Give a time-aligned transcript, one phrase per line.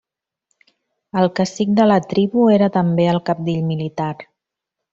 [1.23, 4.13] El cacic de la tribu era també el cabdill militar.